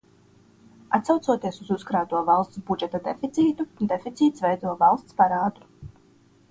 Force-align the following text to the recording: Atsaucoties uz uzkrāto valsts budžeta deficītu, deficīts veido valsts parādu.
Atsaucoties 0.99 1.59
uz 1.65 1.69
uzkrāto 1.75 2.21
valsts 2.31 2.65
budžeta 2.71 3.03
deficītu, 3.09 3.67
deficīts 3.95 4.47
veido 4.49 4.77
valsts 4.85 5.21
parādu. 5.23 5.71